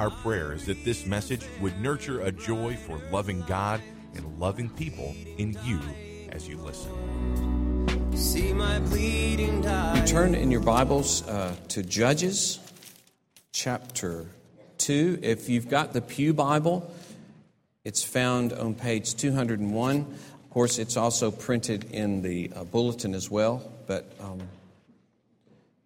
[0.00, 3.82] Our prayer is that this message would nurture a joy for loving God
[4.14, 5.78] and loving people in you
[6.30, 8.16] as you listen.
[8.16, 10.02] See my bleeding die.
[10.06, 12.60] Turn in your Bibles uh, to Judges
[13.52, 14.24] chapter
[14.78, 15.18] 2.
[15.20, 16.90] If you've got the Pew Bible,
[17.84, 20.00] it's found on page 201.
[20.00, 24.40] Of course, it's also printed in the uh, bulletin as well, but um,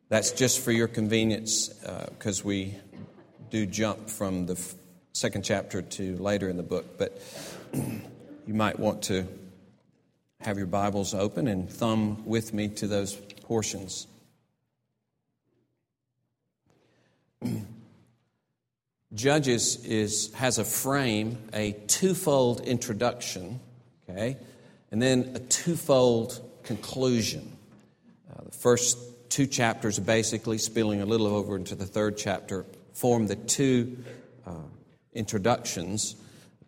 [0.08, 1.66] that's just for your convenience
[2.10, 2.76] because uh, we
[3.50, 4.58] do jump from the
[5.12, 6.98] second chapter to later in the book.
[6.98, 7.20] But
[7.72, 9.26] you might want to
[10.40, 14.06] have your Bibles open and thumb with me to those portions.
[19.14, 23.60] Judges is, has a frame, a twofold introduction,
[24.10, 24.36] okay,
[24.90, 27.56] and then a twofold conclusion.
[28.30, 28.98] Uh, the first
[29.30, 33.98] two chapters, basically spilling a little over into the third chapter, form the two
[34.46, 34.52] uh,
[35.12, 36.16] introductions,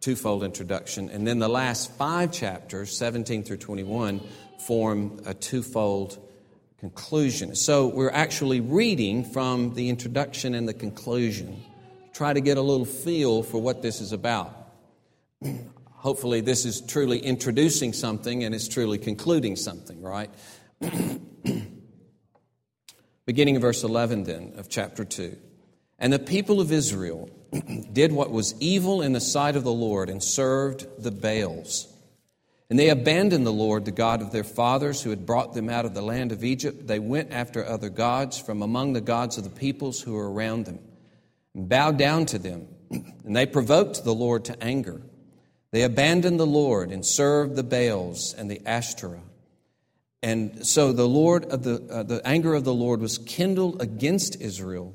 [0.01, 4.21] twofold introduction, and then the last five chapters, 17 through 21,
[4.59, 6.19] form a twofold
[6.79, 7.55] conclusion.
[7.55, 11.63] So we're actually reading from the introduction and the conclusion
[12.13, 14.55] try to get a little feel for what this is about.
[15.91, 20.31] Hopefully, this is truly introducing something and it's truly concluding something, right?
[23.27, 25.37] Beginning in verse 11, then, of chapter 2.
[25.99, 27.31] And the people of Israel
[27.93, 31.93] did what was evil in the sight of the Lord and served the Baals.
[32.69, 35.85] And they abandoned the Lord, the God of their fathers, who had brought them out
[35.85, 36.87] of the land of Egypt.
[36.87, 40.67] They went after other gods from among the gods of the peoples who were around
[40.67, 40.81] them
[41.55, 45.01] and bowed down to them, and they provoked the Lord to anger.
[45.71, 49.23] They abandoned the Lord and served the Baals and the Ashtoreth.
[50.23, 54.41] And so the Lord of the, uh, the anger of the Lord was kindled against
[54.41, 54.95] Israel,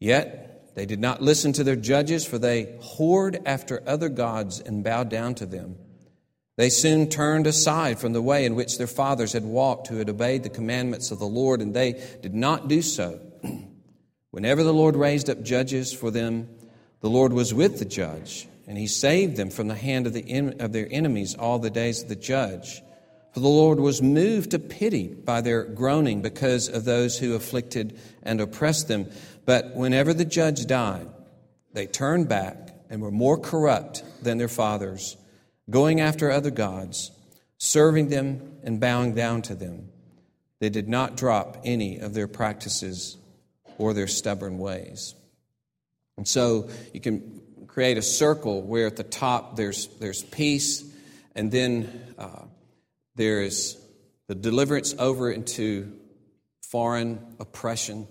[0.00, 4.84] Yet they did not listen to their judges, for they whored after other gods and
[4.84, 5.76] bowed down to them.
[6.56, 10.08] They soon turned aside from the way in which their fathers had walked, who had
[10.08, 13.20] obeyed the commandments of the Lord, and they did not do so.
[14.30, 16.48] Whenever the Lord raised up judges for them,
[17.00, 20.54] the Lord was with the judge, and he saved them from the hand of, the,
[20.58, 22.82] of their enemies all the days of the judge.
[23.32, 27.98] For the Lord was moved to pity by their groaning because of those who afflicted
[28.22, 29.10] and oppressed them.
[29.48, 31.08] But whenever the judge died,
[31.72, 35.16] they turned back and were more corrupt than their fathers,
[35.70, 37.10] going after other gods,
[37.56, 39.88] serving them and bowing down to them.
[40.60, 43.16] They did not drop any of their practices
[43.78, 45.14] or their stubborn ways.
[46.18, 50.84] And so you can create a circle where at the top there's, there's peace,
[51.34, 52.42] and then uh,
[53.14, 53.78] there's
[54.26, 55.90] the deliverance over into
[56.60, 58.06] foreign oppression.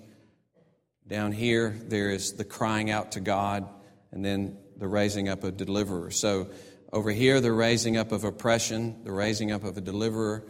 [1.07, 3.67] Down here, there is the crying out to God,
[4.11, 6.11] and then the raising up of deliverer.
[6.11, 6.49] So
[6.91, 10.43] over here, the raising up of oppression, the raising up of a deliverer.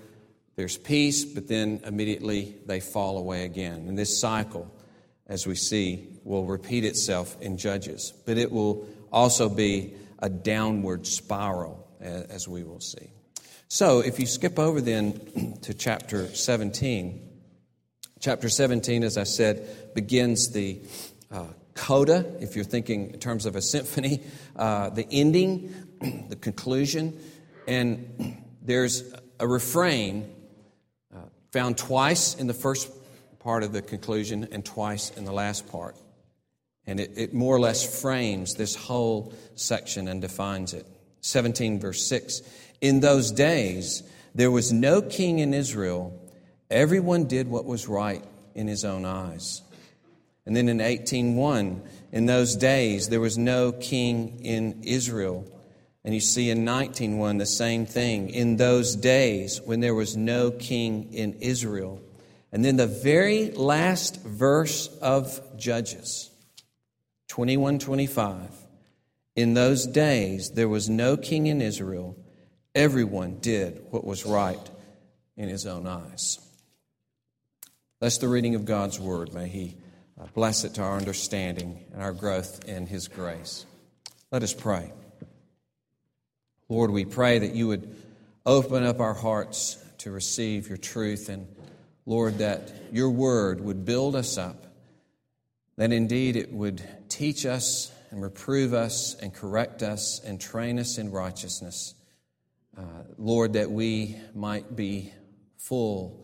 [0.56, 3.88] There's peace, but then immediately they fall away again.
[3.88, 4.72] And this cycle
[5.28, 11.06] as we see, will repeat itself in Judges, but it will also be a downward
[11.06, 13.12] spiral, as we will see.
[13.68, 17.26] So, if you skip over then to chapter 17,
[18.19, 20.80] chapter 17, as I said, begins the
[21.31, 24.22] uh, coda, if you're thinking in terms of a symphony,
[24.56, 25.74] uh, the ending,
[26.30, 27.19] the conclusion,
[27.68, 29.04] and there's
[29.40, 30.30] a refrain
[31.16, 31.19] uh,
[31.52, 32.92] found twice in the first
[33.40, 35.96] part of the conclusion and twice in the last part.
[36.86, 40.86] And it, it more or less frames this whole section and defines it.
[41.22, 42.42] 17, verse 6.
[42.81, 44.04] In those days,
[44.34, 46.18] there was no king in Israel.
[46.69, 48.24] Everyone did what was right
[48.54, 49.62] in his own eyes.
[50.46, 51.81] And then in 18:1,
[52.12, 55.46] in those days there was no king in Israel.
[56.04, 58.30] And you see in 19:1 the same thing.
[58.30, 62.02] In those days when there was no king in Israel.
[62.52, 66.30] And then the very last verse of Judges
[67.28, 68.52] 21:25.
[69.36, 72.16] In those days there was no king in Israel.
[72.74, 74.69] Everyone did what was right
[75.36, 76.40] in his own eyes.
[77.99, 79.33] That's the reading of God's word.
[79.33, 79.75] May he
[80.19, 83.65] uh, bless it to our understanding and our growth in His grace.
[84.31, 84.91] Let us pray.
[86.69, 87.95] Lord, we pray that you would
[88.45, 91.47] open up our hearts to receive your truth, and
[92.05, 94.65] Lord, that your word would build us up,
[95.77, 100.97] that indeed it would teach us and reprove us and correct us and train us
[100.97, 101.95] in righteousness.
[102.77, 102.83] Uh,
[103.17, 105.11] Lord, that we might be
[105.57, 106.23] full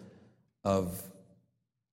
[0.63, 1.01] of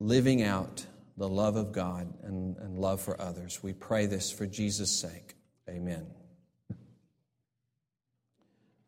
[0.01, 0.85] living out
[1.17, 3.63] the love of God and, and love for others.
[3.63, 5.35] We pray this for Jesus' sake.
[5.69, 6.07] Amen.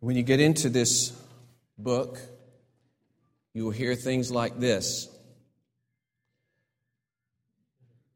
[0.01, 1.13] When you get into this
[1.79, 2.19] book,
[3.55, 5.09] you will hear things like this.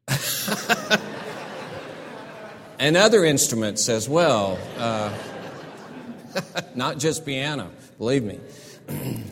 [2.79, 4.59] and other instruments as well.
[4.77, 5.15] Uh,
[6.75, 8.39] not just piano, believe me.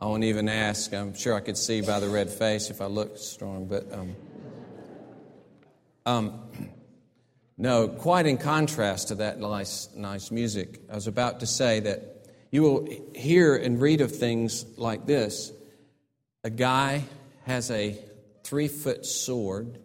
[0.00, 0.94] I won't even ask.
[0.94, 4.14] I'm sure I could see by the red face if I looked strong, but um,
[6.06, 6.48] um,
[7.56, 12.28] no, quite in contrast to that nice, nice music, I was about to say that
[12.52, 15.52] you will hear and read of things like this.
[16.44, 17.02] A guy
[17.46, 17.98] has a
[18.44, 19.80] three foot sword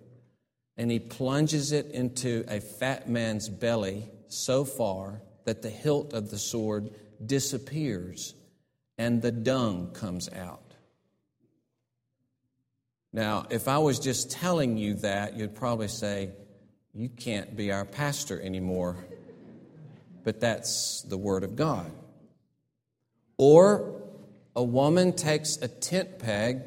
[0.77, 6.29] and he plunges it into a fat man's belly so far that the hilt of
[6.29, 6.91] the sword
[7.25, 8.35] disappears
[8.97, 10.73] and the dung comes out.
[13.11, 16.31] Now, if I was just telling you that, you'd probably say,
[16.93, 18.97] You can't be our pastor anymore.
[20.23, 21.91] But that's the Word of God.
[23.37, 24.01] Or
[24.55, 26.61] a woman takes a tent peg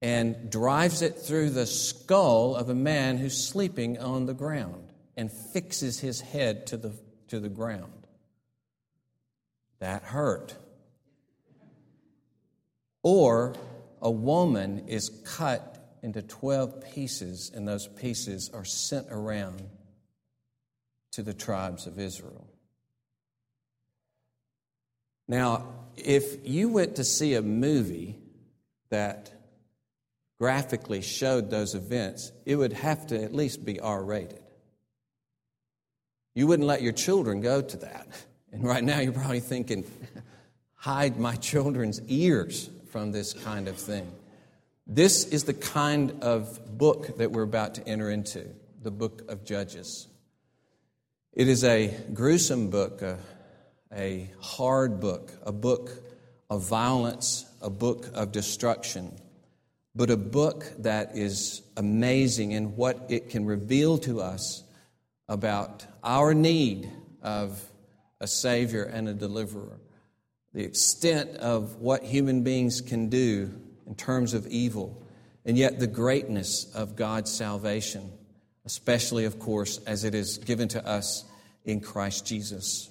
[0.00, 5.30] and drives it through the skull of a man who's sleeping on the ground and
[5.30, 6.92] fixes his head to the,
[7.28, 8.06] to the ground.
[9.80, 10.56] That hurt.
[13.02, 13.54] Or
[14.02, 19.62] a woman is cut into 12 pieces, and those pieces are sent around
[21.12, 22.46] to the tribes of Israel.
[25.28, 25.66] Now,
[25.96, 28.18] if you went to see a movie
[28.88, 29.32] that
[30.38, 34.42] graphically showed those events, it would have to at least be R rated.
[36.34, 38.06] You wouldn't let your children go to that.
[38.52, 39.84] And right now, you're probably thinking,
[40.74, 44.10] hide my children's ears from this kind of thing.
[44.86, 48.48] This is the kind of book that we're about to enter into
[48.82, 50.08] the book of Judges.
[51.32, 53.18] It is a gruesome book, a,
[53.94, 55.92] a hard book, a book
[56.50, 59.12] of violence, a book of destruction,
[59.94, 64.64] but a book that is amazing in what it can reveal to us
[65.28, 66.90] about our need
[67.22, 67.62] of
[68.20, 69.78] a Savior and a deliverer
[70.52, 73.54] the extent of what human beings can do
[73.86, 75.02] in terms of evil,
[75.44, 78.10] and yet the greatness of God's salvation,
[78.64, 81.24] especially, of course, as it is given to us
[81.64, 82.88] in Christ Jesus.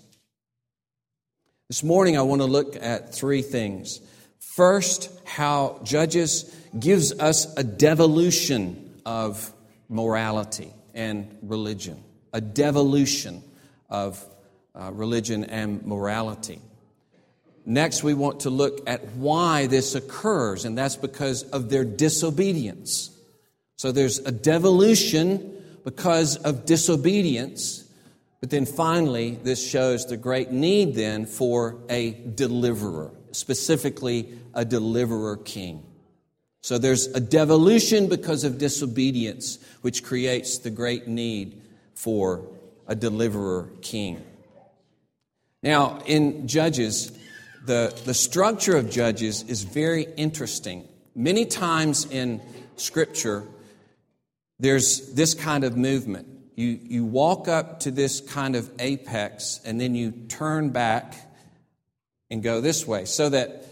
[1.67, 3.99] This morning, I want to look at three things.
[4.39, 9.53] First, how Judges gives us a devolution of
[9.87, 12.03] morality and religion,
[12.33, 13.43] a devolution
[13.89, 14.23] of
[14.75, 16.61] uh, religion and morality.
[17.65, 23.11] Next, we want to look at why this occurs, and that's because of their disobedience.
[23.77, 27.85] So there's a devolution because of disobedience.
[28.39, 35.37] But then finally, this shows the great need then for a deliverer, specifically a deliverer
[35.37, 35.83] king.
[36.61, 41.61] So there's a devolution because of disobedience, which creates the great need
[41.95, 42.45] for
[42.87, 44.23] a deliverer king.
[45.61, 47.11] Now, in Judges,
[47.69, 50.87] the, the structure of Judges is very interesting.
[51.13, 52.41] Many times in
[52.77, 53.43] Scripture,
[54.57, 56.27] there's this kind of movement.
[56.55, 61.13] You, you walk up to this kind of apex, and then you turn back
[62.31, 63.67] and go this way, so that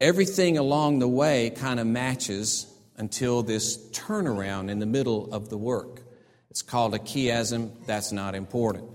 [0.00, 5.58] everything along the way kind of matches until this turnaround in the middle of the
[5.58, 6.02] work.
[6.50, 7.72] It's called a chiasm.
[7.84, 8.90] That's not important.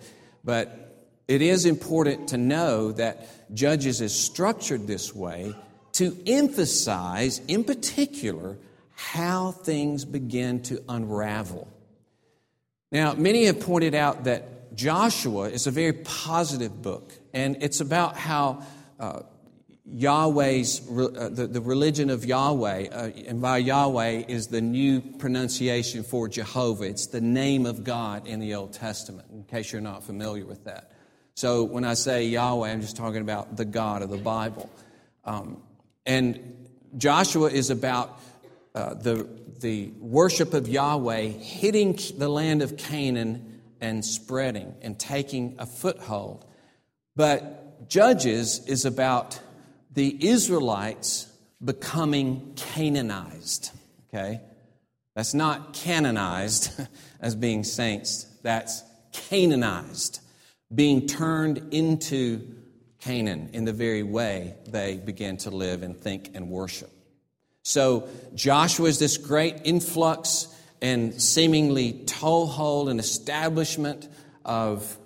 [0.46, 0.89] But
[1.30, 5.54] it is important to know that Judges is structured this way
[5.94, 8.58] to emphasize, in particular,
[8.96, 11.68] how things begin to unravel.
[12.92, 18.18] Now, many have pointed out that Joshua is a very positive book, and it's about
[18.18, 18.64] how
[19.00, 19.22] uh,
[19.86, 26.04] Yahweh's, uh, the, the religion of Yahweh, uh, and by Yahweh is the new pronunciation
[26.04, 26.86] for Jehovah.
[26.86, 30.66] It's the name of God in the Old Testament, in case you're not familiar with
[30.66, 30.92] that.
[31.40, 34.70] So when I say Yahweh, I'm just talking about the God of the Bible.
[35.24, 35.64] Um,
[36.06, 36.68] and
[36.98, 38.20] Joshua is about
[38.76, 39.26] uh, the,
[39.62, 46.46] the worship of Yahweh hitting the land of Canaan and spreading and taking a foothold.
[47.16, 49.40] But Judges is about
[49.94, 51.32] the Israelites
[51.64, 53.72] becoming Canaanized.
[54.10, 54.42] Okay?
[55.16, 56.70] That's not canonized
[57.22, 60.19] as being saints, that's Canaanized,
[60.74, 62.56] being turned into
[63.00, 66.92] Canaan in the very way they began to live and think and worship.
[67.64, 70.48] So Joshua is this great influx
[70.82, 74.08] and seemingly toehold and establishment
[74.46, 74.98] of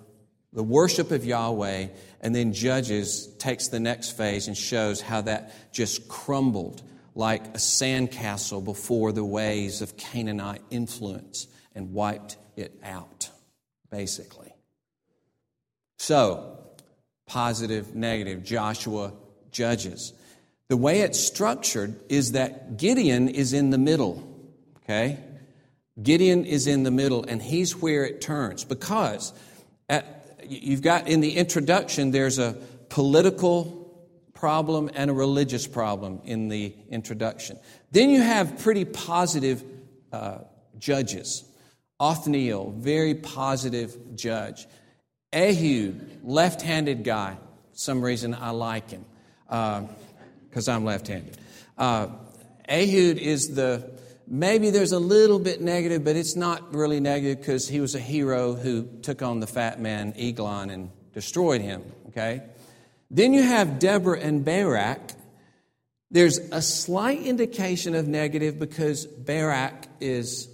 [0.52, 1.88] the worship of Yahweh,
[2.20, 6.80] and then Judges takes the next phase and shows how that just crumbled
[7.16, 13.30] like a sandcastle before the waves of Canaanite influence and wiped it out,
[13.90, 14.53] basically.
[15.98, 16.58] So,
[17.26, 19.12] positive, negative, Joshua,
[19.50, 20.12] Judges.
[20.68, 24.22] The way it's structured is that Gideon is in the middle,
[24.78, 25.18] okay?
[26.02, 29.32] Gideon is in the middle, and he's where it turns because
[29.88, 32.56] at, you've got in the introduction, there's a
[32.88, 33.84] political
[34.34, 37.58] problem and a religious problem in the introduction.
[37.92, 39.64] Then you have pretty positive
[40.12, 40.38] uh,
[40.78, 41.44] judges.
[42.00, 44.66] Othniel, very positive judge.
[45.34, 47.36] Ehud, left handed guy.
[47.72, 49.04] some reason I like him.
[49.48, 49.82] Uh,
[50.54, 51.36] because I'm left handed.
[51.76, 52.06] Uh,
[52.68, 53.90] Ehud is the,
[54.28, 57.98] maybe there's a little bit negative, but it's not really negative because he was a
[57.98, 62.44] hero who took on the fat man Eglon and destroyed him, okay?
[63.10, 65.00] Then you have Deborah and Barak.
[66.12, 70.48] There's a slight indication of negative because Barak is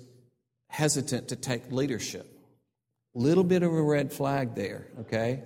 [0.68, 2.39] hesitant to take leadership.
[3.14, 5.42] Little bit of a red flag there, okay?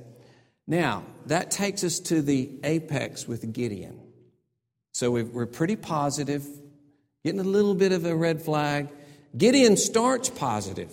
[0.66, 4.00] Now, that takes us to the apex with Gideon.
[4.92, 6.46] So we're pretty positive,
[7.24, 8.88] getting a little bit of a red flag.
[9.36, 10.92] Gideon starts positive.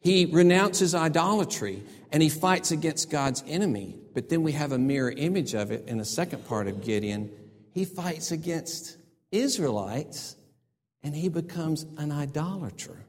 [0.00, 3.98] He renounces idolatry and he fights against God's enemy.
[4.12, 7.30] But then we have a mirror image of it in the second part of Gideon.
[7.72, 8.98] He fights against
[9.30, 10.36] Israelites
[11.02, 13.04] and he becomes an idolater.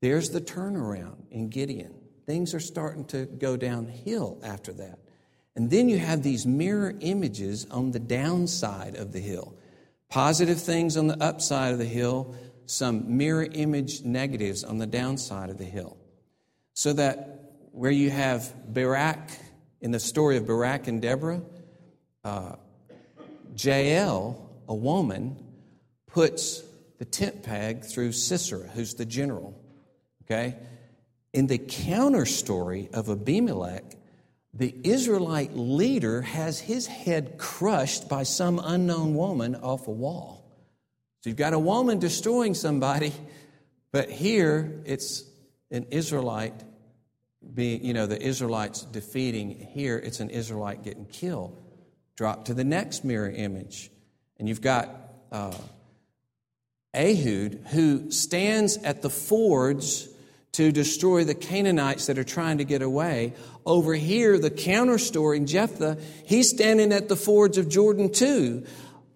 [0.00, 1.94] There's the turnaround in Gideon.
[2.26, 4.98] Things are starting to go downhill after that.
[5.56, 9.54] And then you have these mirror images on the downside of the hill.
[10.08, 12.34] Positive things on the upside of the hill,
[12.66, 15.96] some mirror image negatives on the downside of the hill.
[16.72, 19.28] So that where you have Barak,
[19.80, 21.42] in the story of Barak and Deborah,
[22.24, 22.56] uh,
[23.56, 25.36] Jael, a woman,
[26.06, 26.62] puts
[26.98, 29.59] the tent peg through Sisera, who's the general.
[30.30, 30.56] Okay?
[31.32, 33.96] In the counter story of Abimelech,
[34.54, 40.44] the Israelite leader has his head crushed by some unknown woman off a wall.
[41.20, 43.12] So you've got a woman destroying somebody,
[43.92, 45.24] but here it's
[45.70, 46.54] an Israelite
[47.54, 49.68] being, you know, the Israelites defeating.
[49.72, 51.60] Here it's an Israelite getting killed.
[52.16, 53.90] Drop to the next mirror image,
[54.38, 54.90] and you've got
[55.32, 55.56] uh,
[56.94, 60.08] Ehud who stands at the fords
[60.52, 63.34] to destroy the Canaanites that are trying to get away.
[63.64, 68.64] Over here, the counter story Jephthah, he's standing at the fords of Jordan too,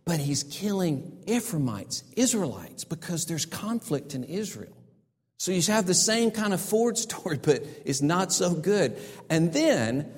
[0.04, 4.76] but he's killing Ephraimites, Israelites, because there's conflict in Israel.
[5.38, 8.96] So you have the same kind of ford story, but it's not so good.
[9.28, 10.12] And then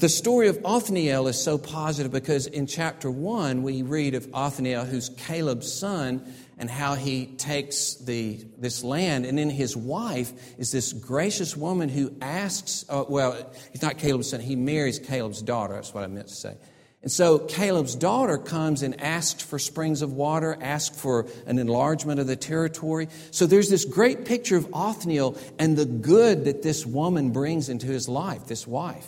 [0.00, 4.84] the story of Othniel is so positive because in chapter 1 we read of Othniel,
[4.84, 6.26] who's Caleb's son,
[6.58, 9.26] and how he takes the, this land.
[9.26, 13.36] And then his wife is this gracious woman who asks, uh, well,
[13.70, 15.74] he's not Caleb's son, he marries Caleb's daughter.
[15.74, 16.56] That's what I meant to say.
[17.02, 22.18] And so Caleb's daughter comes and asks for springs of water, asks for an enlargement
[22.18, 23.08] of the territory.
[23.30, 27.86] So there's this great picture of Othniel and the good that this woman brings into
[27.86, 29.06] his life, this wife.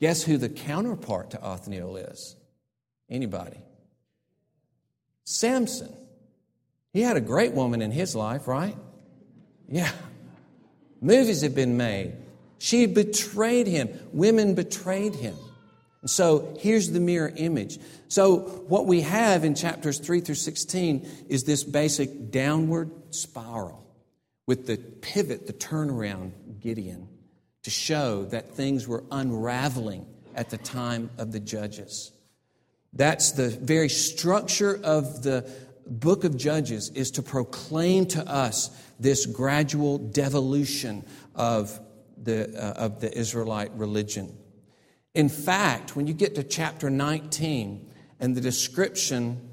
[0.00, 2.36] Guess who the counterpart to Othniel is?
[3.10, 3.58] Anybody?
[5.24, 5.92] Samson.
[6.92, 8.76] He had a great woman in his life, right?
[9.68, 9.92] Yeah.
[11.00, 12.14] Movies have been made.
[12.58, 13.88] She betrayed him.
[14.12, 15.36] Women betrayed him.
[16.00, 17.78] And so here's the mirror image.
[18.08, 18.38] So,
[18.68, 23.84] what we have in chapters 3 through 16 is this basic downward spiral
[24.46, 27.08] with the pivot, the turnaround, Gideon,
[27.62, 32.12] to show that things were unraveling at the time of the judges.
[32.92, 35.50] That's the very structure of the
[35.86, 41.80] book of Judges is to proclaim to us this gradual devolution of
[42.22, 44.36] the, uh, of the Israelite religion.
[45.14, 49.48] In fact, when you get to chapter 19 and the description,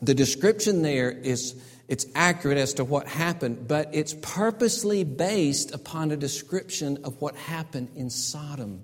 [0.00, 6.10] the description there is it's accurate as to what happened, but it's purposely based upon
[6.10, 8.82] a description of what happened in Sodom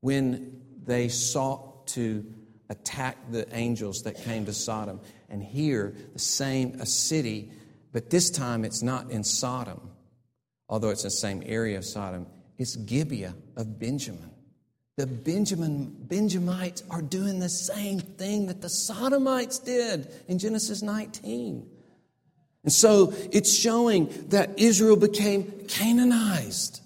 [0.00, 2.24] when they sought to
[2.68, 5.00] attack the angels that came to Sodom.
[5.30, 7.50] And here, the same, a city,
[7.92, 9.80] but this time it's not in Sodom,
[10.68, 12.26] although it's in the same area of Sodom.
[12.58, 14.30] It's Gibeah of Benjamin.
[14.96, 21.68] The Benjamin, Benjamites are doing the same thing that the Sodomites did in Genesis 19.
[22.64, 26.80] And so it's showing that Israel became Canaanized.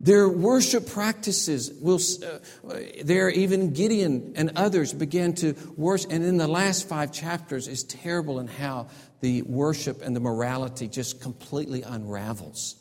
[0.00, 6.10] Their worship practices will, uh, there even Gideon and others began to worship.
[6.10, 8.88] And in the last five chapters is terrible in how
[9.20, 12.74] the worship and the morality just completely unravels.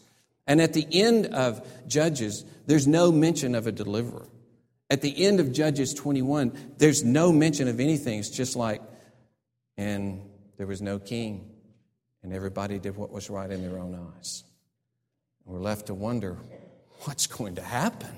[0.48, 4.28] And at the end of Judges, there's no mention of a deliverer.
[4.90, 8.18] At the end of Judges 21, there's no mention of anything.
[8.18, 8.82] It's just like,
[9.78, 10.22] and
[10.58, 11.51] there was no king,
[12.24, 14.44] and everybody did what was right in their own eyes.
[15.46, 16.38] We're left to wonder
[17.04, 18.12] what's going to happen.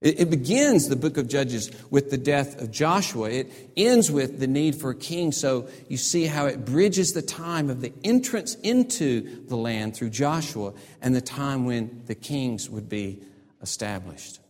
[0.00, 3.30] It, it begins the book of Judges with the death of Joshua.
[3.30, 5.32] It ends with the need for a king.
[5.32, 10.10] So you see how it bridges the time of the entrance into the land through
[10.10, 13.22] Joshua and the time when the kings would be
[13.62, 14.40] established.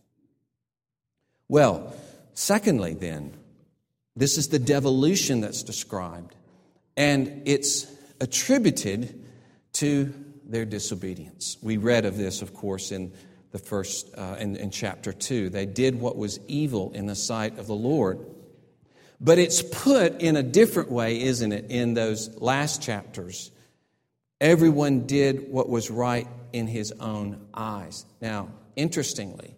[1.47, 1.95] Well,
[2.33, 3.33] secondly, then,
[4.15, 6.35] this is the devolution that's described,
[6.97, 7.85] and it's
[8.19, 9.23] attributed
[9.73, 10.13] to
[10.45, 11.57] their disobedience.
[11.61, 13.11] We read of this, of course, in
[13.51, 17.57] the first uh, in, in chapter 2 they did what was evil in the sight
[17.57, 18.19] of the lord.
[19.21, 23.51] But it's put in a different way isn't it in those last chapters?
[24.41, 28.05] Everyone did what was right in his own eyes.
[28.19, 29.55] Now interestingly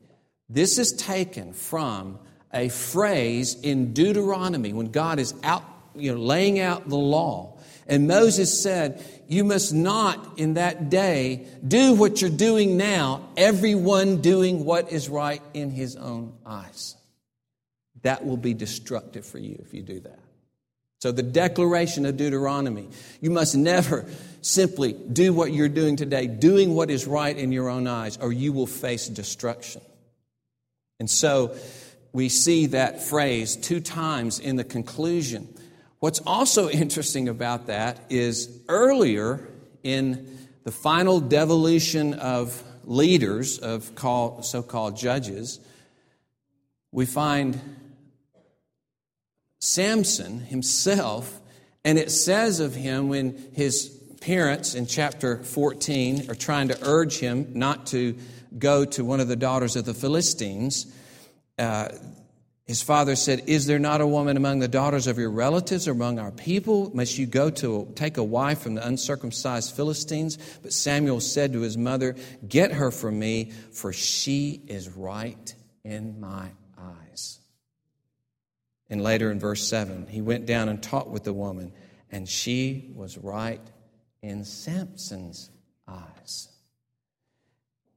[0.49, 2.19] this is taken from
[2.53, 5.63] a phrase in deuteronomy when god is out
[5.95, 7.56] you know laying out the law
[7.87, 14.21] and Moses said, You must not in that day do what you're doing now, everyone
[14.21, 16.95] doing what is right in his own eyes.
[18.01, 20.19] That will be destructive for you if you do that.
[20.99, 22.89] So, the declaration of Deuteronomy
[23.21, 24.05] you must never
[24.41, 28.33] simply do what you're doing today, doing what is right in your own eyes, or
[28.33, 29.81] you will face destruction.
[30.99, 31.55] And so,
[32.11, 35.47] we see that phrase two times in the conclusion
[35.99, 39.47] What's also interesting about that is earlier
[39.83, 43.91] in the final devolution of leaders, of
[44.41, 45.59] so called judges,
[46.91, 47.59] we find
[49.59, 51.39] Samson himself,
[51.83, 53.87] and it says of him when his
[54.21, 58.17] parents in chapter 14 are trying to urge him not to
[58.57, 60.85] go to one of the daughters of the Philistines.
[61.57, 61.89] Uh,
[62.67, 65.91] his father said, Is there not a woman among the daughters of your relatives or
[65.91, 66.93] among our people?
[66.93, 70.37] Must you go to take a wife from the uncircumcised Philistines?
[70.61, 76.19] But Samuel said to his mother, Get her from me, for she is right in
[76.19, 77.39] my eyes.
[78.89, 81.71] And later in verse 7, he went down and talked with the woman,
[82.11, 83.61] and she was right
[84.21, 85.49] in Samson's
[85.87, 86.49] eyes.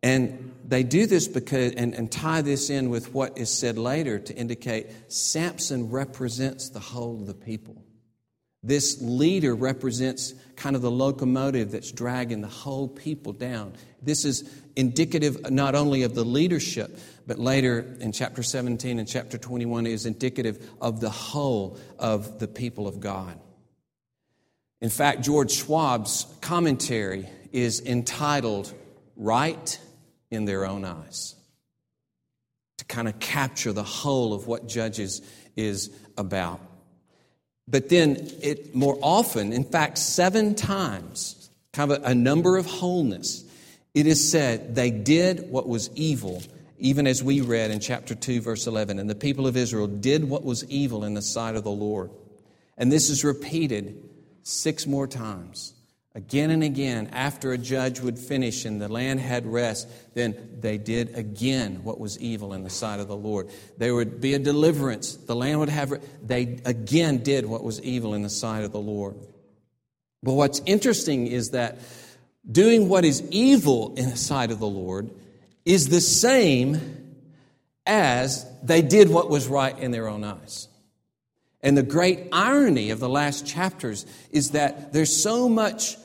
[0.03, 4.19] And they do this because, and, and tie this in with what is said later
[4.19, 7.85] to indicate Samson represents the whole of the people.
[8.63, 13.75] This leader represents kind of the locomotive that's dragging the whole people down.
[14.03, 19.39] This is indicative not only of the leadership, but later in chapter 17 and chapter
[19.39, 23.39] 21 is indicative of the whole of the people of God.
[24.83, 28.73] In fact, George Schwab's commentary is entitled
[29.17, 29.79] Right
[30.31, 31.35] in their own eyes.
[32.79, 35.23] To kind of capture the whole of what Judges
[35.57, 36.61] is about.
[37.69, 42.67] But then it more often, in fact, seven times, kind of a, a number of
[42.67, 43.45] wholeness,
[43.95, 46.43] it is said they did what was evil,
[46.79, 48.99] even as we read in chapter 2, verse 11.
[48.99, 52.11] And the people of Israel did what was evil in the sight of the Lord.
[52.77, 54.03] And this is repeated
[54.43, 55.75] six more times
[56.27, 60.77] Again and again, after a judge would finish and the land had rest, then they
[60.77, 63.49] did again what was evil in the sight of the Lord.
[63.79, 65.17] There would be a deliverance.
[65.17, 68.81] The land would have, they again did what was evil in the sight of the
[68.81, 69.17] Lord.
[70.23, 71.79] But what's interesting is that
[72.51, 75.09] doing what is evil in the sight of the Lord
[75.65, 77.17] is the same
[77.87, 80.69] as they did what was right in their own eyes.
[81.63, 85.97] And the great irony of the last chapters is that there's so much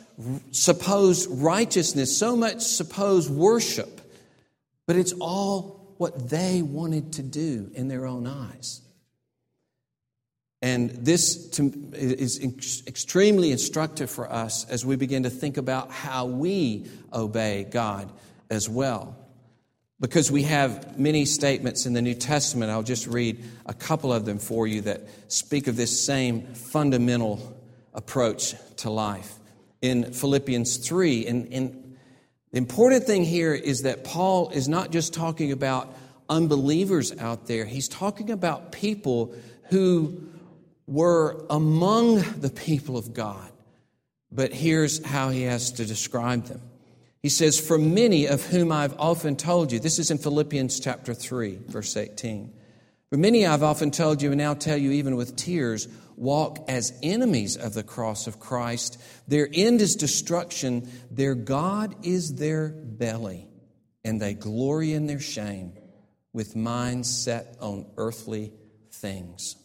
[0.52, 4.02] supposed righteousness, so much supposed worship,
[4.88, 8.82] but it's all what they wanted to do in their own eyes.
[10.62, 12.42] And this is
[12.88, 18.12] extremely instructive for us as we begin to think about how we obey God
[18.50, 19.16] as well.
[20.00, 24.26] Because we have many statements in the New Testament, I'll just read a couple of
[24.26, 27.62] them for you that speak of this same fundamental
[27.94, 29.34] approach to life.
[29.86, 31.96] In Philippians 3, and, and
[32.52, 35.96] the important thing here is that Paul is not just talking about
[36.28, 39.36] unbelievers out there, he's talking about people
[39.70, 40.24] who
[40.88, 43.52] were among the people of God.
[44.32, 46.62] But here's how he has to describe them.
[47.22, 51.14] He says, For many of whom I've often told you, this is in Philippians chapter
[51.14, 52.52] 3, verse 18.
[53.16, 56.92] For many I've often told you, and now tell you even with tears, walk as
[57.02, 59.02] enemies of the cross of Christ.
[59.26, 63.48] Their end is destruction, their God is their belly,
[64.04, 65.72] and they glory in their shame
[66.34, 68.52] with minds set on earthly
[68.92, 69.56] things.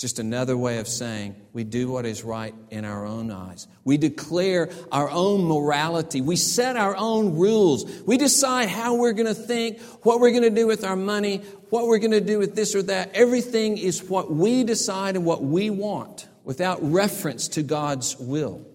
[0.00, 3.68] Just another way of saying we do what is right in our own eyes.
[3.84, 6.22] We declare our own morality.
[6.22, 7.84] We set our own rules.
[8.06, 11.42] We decide how we're going to think, what we're going to do with our money,
[11.68, 13.10] what we're going to do with this or that.
[13.12, 18.66] Everything is what we decide and what we want without reference to God's will.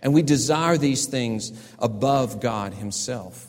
[0.00, 3.46] And we desire these things above God Himself.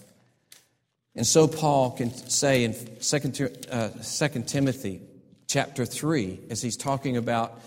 [1.16, 5.04] And so Paul can say in 2, uh, 2 Timothy
[5.50, 7.60] chapter 3, as he's talking about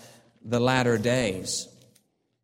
[0.43, 1.67] the latter days,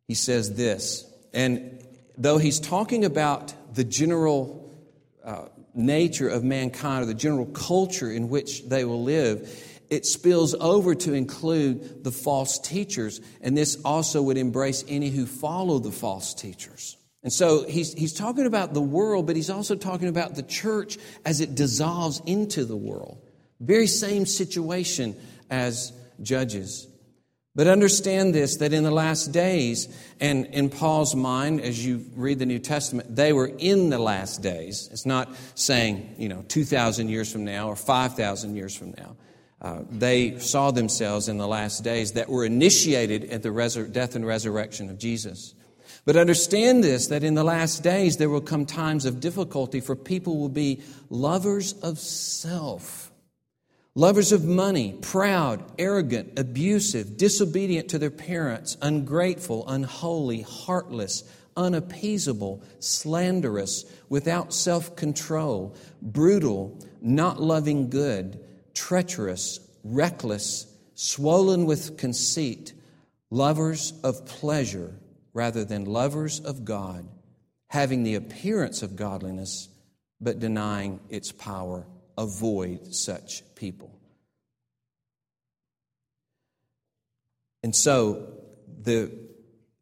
[0.06, 1.10] he says this.
[1.32, 1.82] And
[2.16, 4.70] though he's talking about the general
[5.24, 9.48] uh, nature of mankind or the general culture in which they will live,
[9.88, 15.26] it spills over to include the false teachers, and this also would embrace any who
[15.26, 16.96] follow the false teachers.
[17.22, 20.98] And so he's, he's talking about the world, but he's also talking about the church
[21.24, 23.29] as it dissolves into the world.
[23.60, 25.14] Very same situation
[25.50, 25.92] as
[26.22, 26.86] judges.
[27.54, 29.88] But understand this that in the last days,
[30.20, 34.40] and in Paul's mind, as you read the New Testament, they were in the last
[34.40, 34.88] days.
[34.92, 39.16] It's not saying, you know, 2,000 years from now or 5,000 years from now.
[39.60, 44.14] Uh, they saw themselves in the last days that were initiated at the resur- death
[44.14, 45.54] and resurrection of Jesus.
[46.06, 49.94] But understand this that in the last days there will come times of difficulty, for
[49.94, 53.09] people will be lovers of self
[54.00, 61.22] lovers of money, proud, arrogant, abusive, disobedient to their parents, ungrateful, unholy, heartless,
[61.54, 72.72] unappeasable, slanderous, without self control, brutal, not loving good, treacherous, reckless, swollen with conceit,
[73.30, 74.94] lovers of pleasure
[75.34, 77.06] rather than lovers of God,
[77.68, 79.68] having the appearance of godliness
[80.22, 81.84] but denying its power
[82.16, 83.96] avoid such people.
[87.62, 88.32] And so,
[88.82, 89.12] the,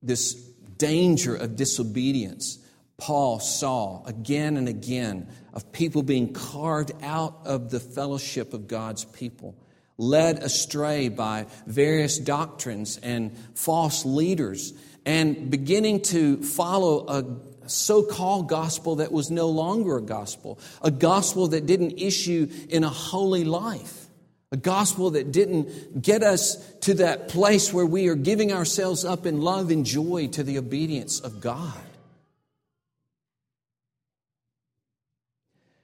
[0.03, 2.59] this danger of disobedience,
[2.97, 9.05] Paul saw again and again of people being carved out of the fellowship of God's
[9.05, 9.55] people,
[9.97, 14.73] led astray by various doctrines and false leaders,
[15.07, 17.23] and beginning to follow a
[17.69, 22.85] so called gospel that was no longer a gospel, a gospel that didn't issue in
[22.85, 24.07] a holy life,
[24.51, 29.27] a gospel that didn't get us to that place where we are giving ourselves up
[29.27, 31.81] in love and joy to the obedience of God.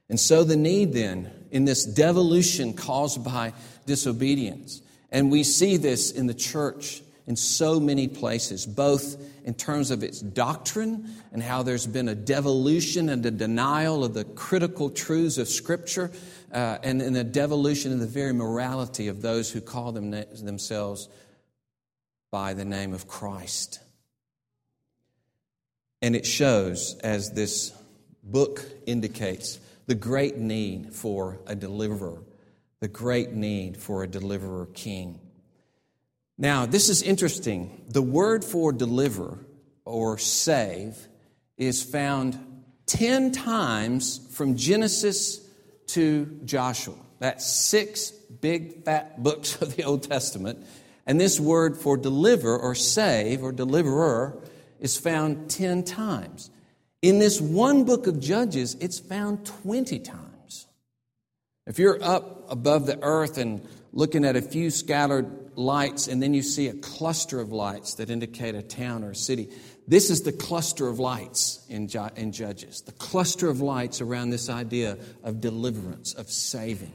[0.09, 3.53] And so, the need then in this devolution caused by
[3.87, 9.91] disobedience, and we see this in the church in so many places, both in terms
[9.91, 14.91] of its doctrine and how there's been a devolution and a denial of the critical
[14.91, 16.11] truths of Scripture,
[16.53, 21.09] uh, and, and a devolution in the very morality of those who call them, themselves
[22.31, 23.81] by the name of Christ.
[26.01, 27.73] And it shows, as this
[28.23, 32.23] book indicates, the great need for a deliverer,
[32.81, 35.21] the great need for a deliverer king.
[36.37, 37.85] Now, this is interesting.
[37.89, 39.39] The word for deliver
[39.85, 40.97] or save
[41.57, 42.39] is found
[42.87, 45.41] 10 times from Genesis
[45.89, 46.97] to Joshua.
[47.21, 50.65] That's six big fat books of the Old Testament.
[51.07, 54.43] And this word for deliver or save or deliverer
[54.81, 56.51] is found 10 times.
[57.03, 60.67] In this one book of Judges, it's found 20 times.
[61.67, 66.35] If you're up above the earth and looking at a few scattered lights, and then
[66.35, 69.49] you see a cluster of lights that indicate a town or a city,
[69.87, 74.49] this is the cluster of lights in, in Judges, the cluster of lights around this
[74.49, 76.93] idea of deliverance, of saving.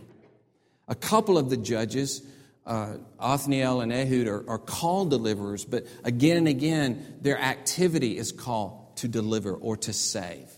[0.87, 2.23] A couple of the judges,
[2.65, 8.31] uh, Othniel and Ehud, are, are called deliverers, but again and again, their activity is
[8.31, 10.49] called to deliver or to save.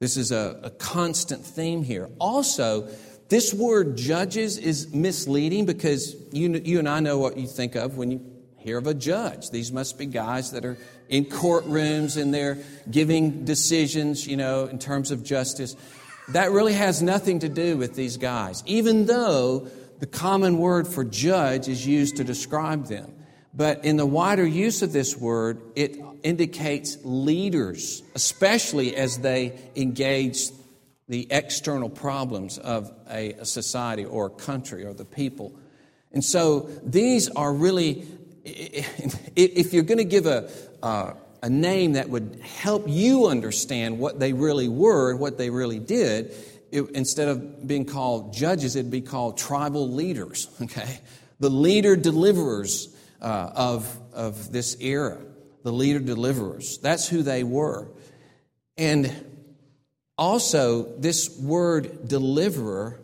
[0.00, 2.08] This is a, a constant theme here.
[2.18, 2.88] Also,
[3.28, 7.96] this word judges is misleading because you, you and I know what you think of
[7.96, 8.20] when you
[8.56, 9.50] hear of a judge.
[9.50, 12.58] These must be guys that are in courtrooms and they're
[12.90, 15.76] giving decisions, you know, in terms of justice.
[16.28, 21.04] That really has nothing to do with these guys, even though the common word for
[21.04, 23.14] judge is used to describe them.
[23.54, 30.50] But in the wider use of this word, it indicates leaders, especially as they engage
[31.08, 35.58] the external problems of a, society or a country or the people.
[36.12, 38.06] And so these are really,
[38.44, 40.50] if you're going to give a,
[41.42, 45.78] a name that would help you understand what they really were and what they really
[45.78, 46.34] did,
[46.70, 51.00] it, instead of being called judges, it'd be called tribal leaders, okay?
[51.40, 55.18] The leader deliverers uh, of, of this era,
[55.62, 56.78] the leader deliverers.
[56.78, 57.88] That's who they were.
[58.76, 59.12] And
[60.18, 63.00] also, this word deliverer,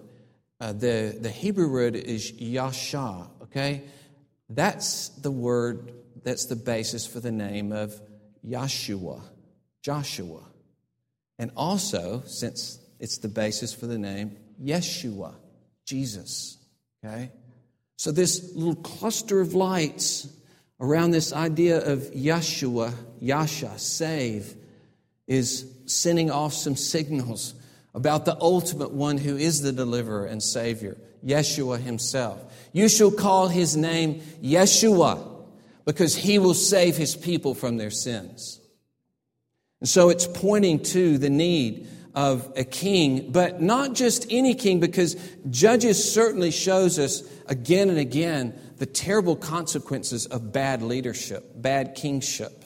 [0.60, 3.84] uh, the, the Hebrew word is yasha, okay?
[4.48, 5.92] That's the word
[6.24, 8.00] that's the basis for the name of
[8.44, 9.22] Yahshua,
[9.82, 10.42] Joshua.
[11.38, 15.34] And also, since it's the basis for the name Yeshua,
[15.84, 16.58] Jesus.
[17.04, 17.30] Okay?
[17.96, 20.28] So, this little cluster of lights
[20.80, 24.54] around this idea of Yeshua, Yasha, save,
[25.26, 27.54] is sending off some signals
[27.94, 32.42] about the ultimate one who is the deliverer and savior, Yeshua himself.
[32.72, 35.32] You shall call his name Yeshua
[35.84, 38.60] because he will save his people from their sins.
[39.80, 44.80] And so it's pointing to the need of a king, but not just any king,
[44.80, 45.14] because
[45.50, 52.64] Judges certainly shows us again and again the terrible consequences of bad leadership, bad kingship.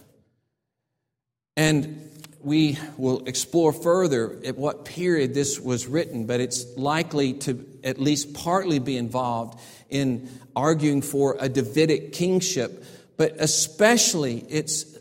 [1.57, 7.67] And we will explore further at what period this was written, but it's likely to
[7.83, 9.59] at least partly be involved
[9.91, 12.85] in arguing for a Davidic kingship
[13.19, 14.97] but especially it's,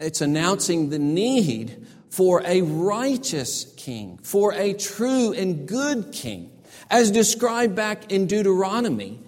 [0.00, 6.50] it's announcing the need for a righteous king, for a true and good king.
[6.88, 9.18] As described back in Deuteronomy,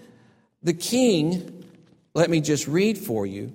[0.62, 1.64] the king,
[2.14, 3.52] let me just read for you,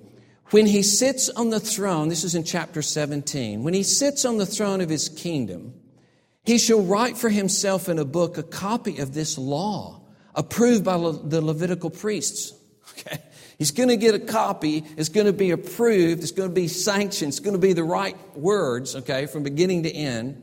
[0.50, 4.38] when he sits on the throne, this is in chapter 17, when he sits on
[4.38, 5.74] the throne of his kingdom,
[6.44, 10.00] he shall write for himself in a book a copy of this law
[10.34, 12.52] approved by the Levitical priests.
[12.98, 13.18] Okay?
[13.56, 14.84] He's going to get a copy.
[14.96, 16.22] It's going to be approved.
[16.22, 17.28] It's going to be sanctioned.
[17.28, 20.42] It's going to be the right words, okay, from beginning to end.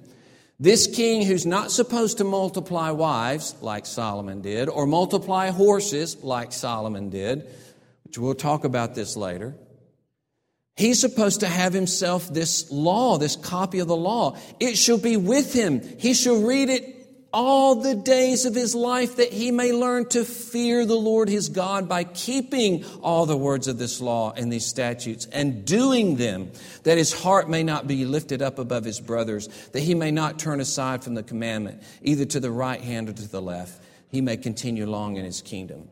[0.59, 6.51] This king who's not supposed to multiply wives like Solomon did, or multiply horses like
[6.51, 7.47] Solomon did,
[8.05, 9.55] which we'll talk about this later.
[10.77, 14.37] He's supposed to have himself this law, this copy of the law.
[14.59, 15.81] It shall be with him.
[15.97, 16.93] He shall read it
[17.33, 21.49] all the days of his life that he may learn to fear the Lord his
[21.49, 26.51] God by keeping all the words of this law and these statutes and doing them,
[26.83, 30.37] that his heart may not be lifted up above his brothers, that he may not
[30.37, 33.81] turn aside from the commandment, either to the right hand or to the left.
[34.09, 35.89] He may continue long in his kingdom.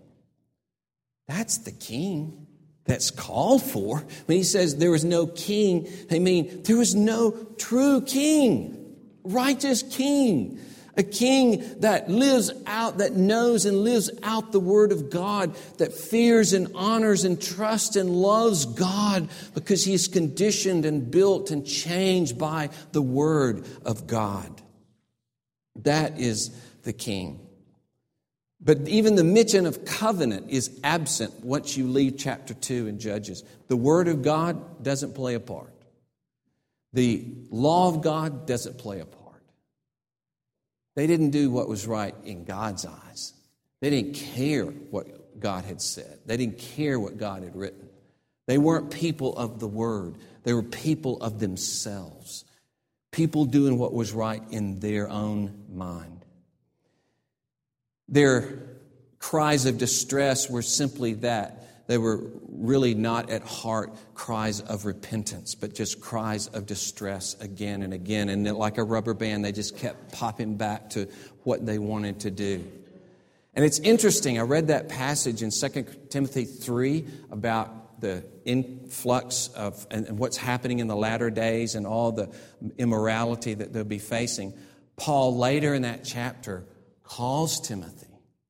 [1.27, 2.44] That's the king
[2.85, 4.03] that's called for.
[4.25, 9.83] When he says there was no king, I mean, there was no true king, righteous
[9.83, 10.59] king
[10.97, 15.93] a king that lives out, that knows and lives out the word of God, that
[15.93, 22.37] fears and honors and trusts and loves God because he's conditioned and built and changed
[22.37, 24.61] by the word of God.
[25.83, 26.49] That is
[26.83, 27.44] the king.
[28.61, 33.43] But even the mention of covenant is absent once you leave chapter 2 in Judges.
[33.67, 35.73] The Word of God doesn't play a part,
[36.93, 39.21] the law of God doesn't play a part.
[40.95, 43.33] They didn't do what was right in God's eyes.
[43.81, 47.89] They didn't care what God had said, they didn't care what God had written.
[48.47, 52.45] They weren't people of the Word, They were people of themselves,
[53.11, 56.24] people doing what was right in their own mind.
[58.07, 58.59] Their
[59.19, 61.87] cries of distress were simply that.
[61.87, 67.83] They were really not at heart cries of repentance, but just cries of distress again
[67.83, 68.29] and again.
[68.29, 71.07] And like a rubber band, they just kept popping back to
[71.43, 72.65] what they wanted to do.
[73.53, 79.87] And it's interesting, I read that passage in 2 Timothy 3 about the influx of
[79.89, 82.29] and, and what's happening in the latter days and all the
[82.77, 84.53] immorality that they'll be facing.
[84.97, 86.65] Paul, later in that chapter,
[87.05, 88.07] calls Timothy,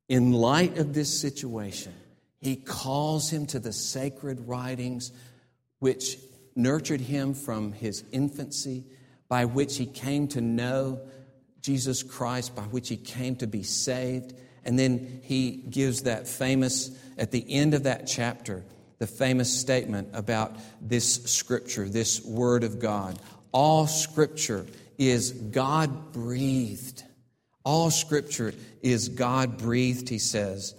[0.07, 1.93] in light of this situation,
[2.39, 5.11] he calls him to the sacred writings
[5.79, 6.17] which
[6.55, 8.83] nurtured him from his infancy,
[9.27, 10.99] by which he came to know
[11.61, 14.33] Jesus Christ, by which he came to be saved.
[14.63, 18.63] And then he gives that famous, at the end of that chapter,
[18.99, 23.19] the famous statement about this scripture, this word of God.
[23.51, 24.65] All scripture
[24.97, 27.03] is God breathed.
[27.65, 30.75] All scripture is God breathed, he says,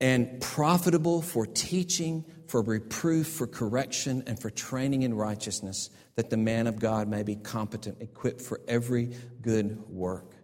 [0.00, 6.36] and profitable for teaching, for reproof, for correction, and for training in righteousness, that the
[6.36, 10.34] man of God may be competent, equipped for every good work.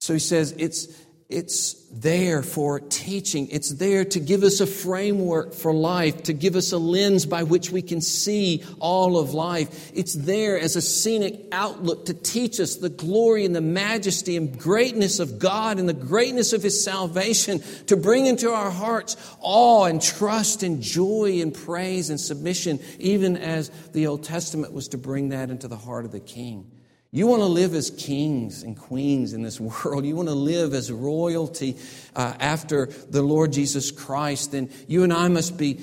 [0.00, 0.88] So he says it's
[1.28, 3.48] it's there for teaching.
[3.50, 7.42] It's there to give us a framework for life, to give us a lens by
[7.42, 9.90] which we can see all of life.
[9.94, 14.58] It's there as a scenic outlook to teach us the glory and the majesty and
[14.58, 19.84] greatness of God and the greatness of His salvation, to bring into our hearts awe
[19.84, 24.98] and trust and joy and praise and submission, even as the Old Testament was to
[24.98, 26.70] bring that into the heart of the king.
[27.10, 30.04] You want to live as kings and queens in this world.
[30.04, 31.76] You want to live as royalty
[32.14, 34.52] uh, after the Lord Jesus Christ.
[34.52, 35.80] Then you and I must be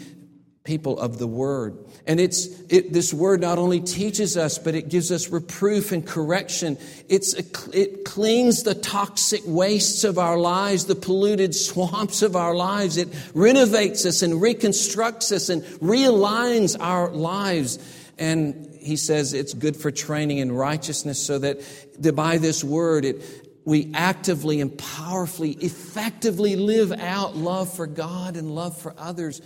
[0.63, 1.77] people of the Word.
[2.07, 6.05] And it's it, this Word not only teaches us, but it gives us reproof and
[6.05, 6.77] correction.
[7.07, 7.43] It's a,
[7.79, 12.97] it cleans the toxic wastes of our lives, the polluted swamps of our lives.
[12.97, 17.79] It renovates us and reconstructs us and realigns our lives.
[18.17, 23.45] And he says it's good for training in righteousness so that by this word it,
[23.65, 29.41] we actively and powerfully, effectively live out love for God and love for others.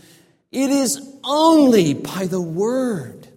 [0.52, 3.28] It is only by the word,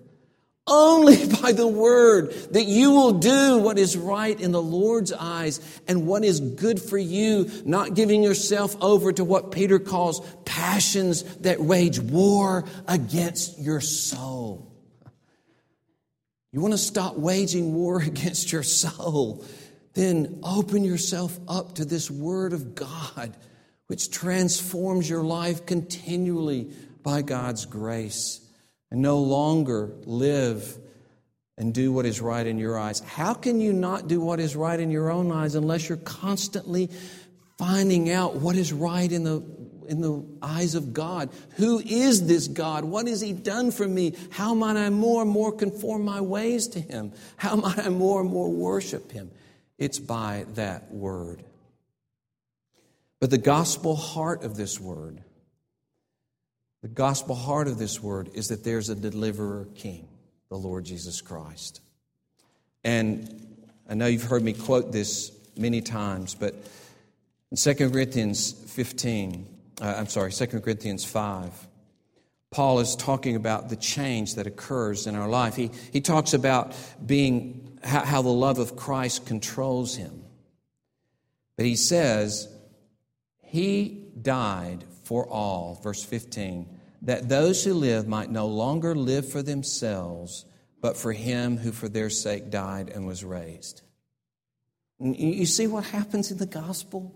[0.66, 5.60] only by the word that you will do what is right in the Lord's eyes
[5.86, 11.22] and what is good for you, not giving yourself over to what Peter calls passions
[11.38, 14.71] that wage war against your soul.
[16.52, 19.44] You want to stop waging war against your soul?
[19.94, 23.36] Then open yourself up to this Word of God,
[23.86, 26.70] which transforms your life continually
[27.02, 28.40] by God's grace,
[28.90, 30.78] and no longer live
[31.58, 33.00] and do what is right in your eyes.
[33.00, 36.90] How can you not do what is right in your own eyes unless you're constantly
[37.58, 39.42] finding out what is right in the
[39.86, 41.30] in the eyes of God.
[41.56, 42.84] Who is this God?
[42.84, 44.14] What has He done for me?
[44.30, 47.12] How might I more and more conform my ways to Him?
[47.36, 49.30] How might I more and more worship Him?
[49.78, 51.42] It's by that word.
[53.20, 55.22] But the gospel heart of this word,
[56.82, 60.08] the gospel heart of this word is that there's a deliverer king,
[60.48, 61.80] the Lord Jesus Christ.
[62.82, 63.56] And
[63.88, 66.54] I know you've heard me quote this many times, but
[67.50, 69.46] in 2 Corinthians 15,
[69.82, 71.50] uh, I'm sorry, 2 Corinthians 5,
[72.52, 75.56] Paul is talking about the change that occurs in our life.
[75.56, 80.22] He, he talks about being how, how the love of Christ controls him.
[81.56, 82.48] But he says,
[83.40, 86.68] He died for all, verse 15,
[87.02, 90.44] that those who live might no longer live for themselves,
[90.80, 93.82] but for him who for their sake died and was raised.
[95.00, 97.12] You see what happens in the gospel?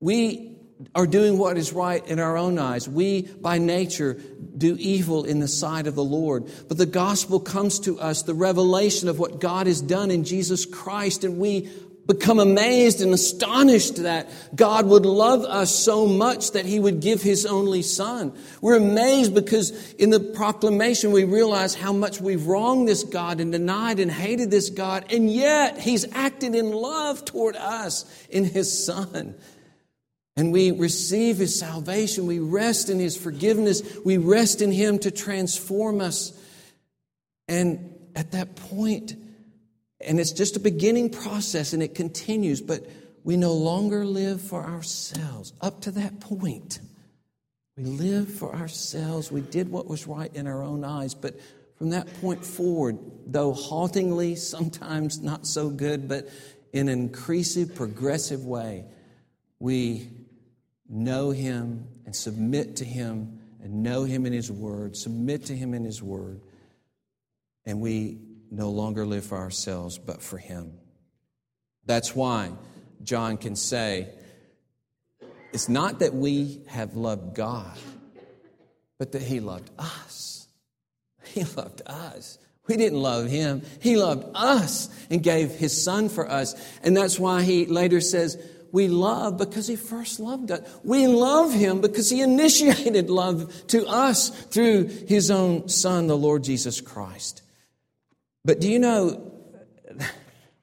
[0.00, 0.49] We
[0.94, 2.88] are doing what is right in our own eyes.
[2.88, 4.14] We, by nature,
[4.56, 6.50] do evil in the sight of the Lord.
[6.68, 10.66] But the gospel comes to us, the revelation of what God has done in Jesus
[10.66, 11.70] Christ, and we
[12.06, 17.22] become amazed and astonished that God would love us so much that He would give
[17.22, 18.36] His only Son.
[18.60, 23.52] We're amazed because in the proclamation we realize how much we've wronged this God and
[23.52, 28.84] denied and hated this God, and yet He's acted in love toward us in His
[28.84, 29.36] Son
[30.36, 32.26] and we receive His salvation.
[32.26, 33.82] We rest in His forgiveness.
[34.04, 36.32] We rest in Him to transform us.
[37.48, 39.14] And at that point,
[40.00, 42.86] and it's just a beginning process and it continues, but
[43.24, 45.52] we no longer live for ourselves.
[45.60, 46.80] Up to that point,
[47.76, 49.32] We lived for ourselves.
[49.32, 51.14] We did what was right in our own eyes.
[51.14, 51.40] But
[51.76, 56.28] from that point forward, though haltingly, sometimes not so good, but
[56.72, 58.84] in an increasing, progressive way,
[59.60, 60.08] we
[60.90, 65.72] know Him and submit to Him and know Him in His Word, submit to Him
[65.72, 66.40] in His Word,
[67.64, 68.18] and we
[68.50, 70.72] no longer live for ourselves, but for Him.
[71.86, 72.50] That's why
[73.02, 74.08] John can say,
[75.52, 77.76] it's not that we have loved God,
[78.98, 80.48] but that He loved us.
[81.24, 82.38] He loved us.
[82.66, 86.54] We didn't love Him, He loved us and gave His Son for us.
[86.82, 88.36] And that's why He later says,
[88.72, 90.60] we love because he first loved us.
[90.84, 96.44] We love him because he initiated love to us through his own son, the Lord
[96.44, 97.42] Jesus Christ.
[98.44, 99.32] But do you know,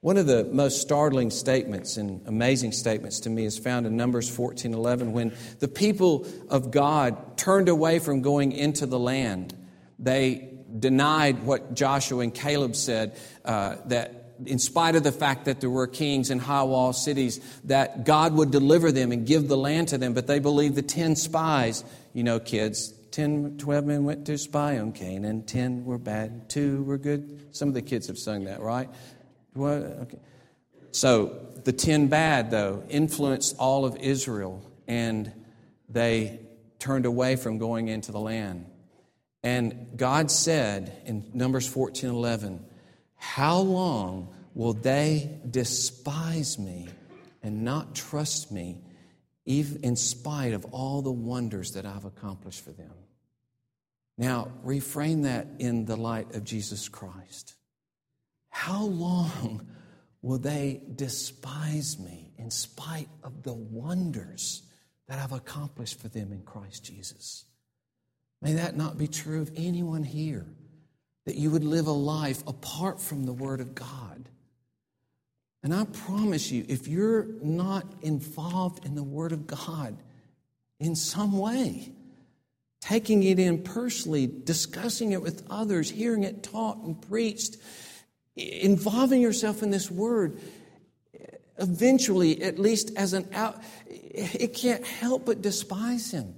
[0.01, 4.29] one of the most startling statements and amazing statements to me is found in Numbers
[4.29, 9.55] 14 11 when the people of God turned away from going into the land.
[9.99, 15.61] They denied what Joshua and Caleb said uh, that in spite of the fact that
[15.61, 19.57] there were kings and high wall cities, that God would deliver them and give the
[19.57, 20.13] land to them.
[20.13, 21.83] But they believed the 10 spies,
[22.13, 26.83] you know, kids, 10, 12 men went to spy on Canaan, 10 were bad, 2
[26.83, 27.55] were good.
[27.55, 28.89] Some of the kids have sung that, right?
[29.57, 30.19] Okay.
[30.91, 35.31] So the ten bad, though, influenced all of Israel, and
[35.89, 36.39] they
[36.79, 38.65] turned away from going into the land.
[39.43, 42.65] And God said in Numbers 14 11,
[43.17, 46.87] How long will they despise me
[47.43, 48.81] and not trust me,
[49.45, 52.93] even in spite of all the wonders that I've accomplished for them?
[54.17, 57.53] Now, reframe that in the light of Jesus Christ.
[58.49, 59.67] How long
[60.23, 64.63] will they despise me in spite of the wonders
[65.07, 67.45] that I've accomplished for them in Christ Jesus?
[68.41, 70.45] May that not be true of anyone here,
[71.27, 74.29] that you would live a life apart from the Word of God.
[75.61, 79.97] And I promise you, if you're not involved in the Word of God
[80.79, 81.91] in some way,
[82.79, 87.57] taking it in personally, discussing it with others, hearing it taught and preached,
[88.37, 90.39] involving yourself in this word,
[91.57, 96.35] eventually, at least as an out, it can't help but despise him.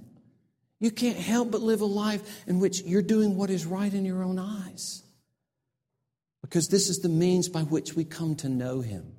[0.80, 4.04] You can't help but live a life in which you're doing what is right in
[4.04, 5.02] your own eyes.
[6.40, 9.12] Because this is the means by which we come to know him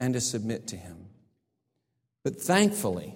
[0.00, 1.06] and to submit to him.
[2.24, 3.14] But thankfully,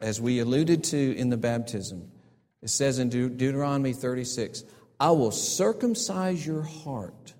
[0.00, 2.10] as we alluded to in the baptism,
[2.62, 4.64] it says in Deuteronomy 36,
[5.00, 7.32] I will circumcise your heart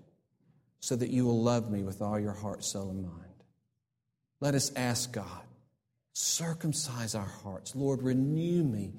[0.80, 3.20] so that you will love me with all your heart, soul, and mind.
[4.40, 5.42] Let us ask God,
[6.12, 7.74] circumcise our hearts.
[7.74, 8.92] Lord, renew me.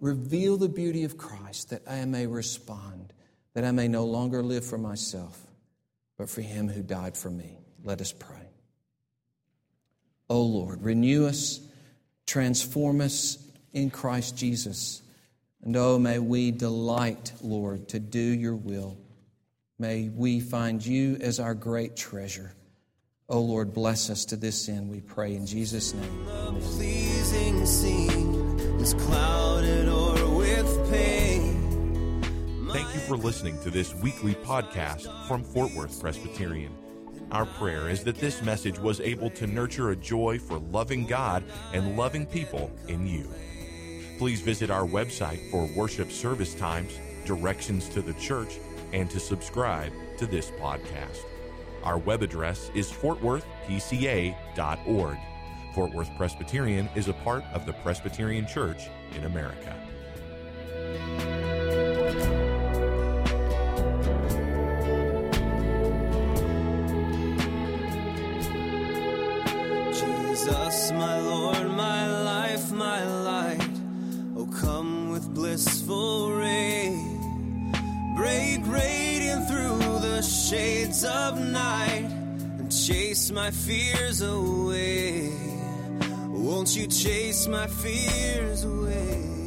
[0.00, 3.12] Reveal the beauty of Christ that I may respond,
[3.54, 5.40] that I may no longer live for myself,
[6.16, 7.58] but for him who died for me.
[7.84, 8.48] Let us pray.
[10.30, 11.60] O oh Lord, renew us,
[12.26, 13.38] transform us
[13.72, 15.02] in Christ Jesus.
[15.62, 18.96] And oh, may we delight, Lord, to do your will.
[19.78, 22.52] May we find you as our great treasure.
[23.30, 26.26] Oh Lord, bless us to this end, we pray in Jesus' name.
[26.62, 32.22] pleasing scene was clouded or with pain.
[32.72, 36.74] Thank you for listening to this weekly podcast from Fort Worth Presbyterian.
[37.30, 41.44] Our prayer is that this message was able to nurture a joy for loving God
[41.74, 43.28] and loving people in you.
[44.16, 48.56] Please visit our website for worship service times, directions to the church,
[48.94, 51.26] and to subscribe to this podcast.
[51.84, 55.18] Our web address is fortworthpca.org.
[55.74, 59.74] Fort Worth Presbyterian is a part of the Presbyterian Church in America.
[69.92, 73.70] Jesus, my Lord, my life, my light.
[74.36, 77.72] Oh, come with blissful rain.
[78.16, 81.57] Break radiant through the shades of night
[82.88, 85.30] chase my fears away.
[86.30, 89.37] Won't you chase my fears away?